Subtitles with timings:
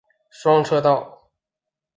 [0.31, 1.29] 双车道。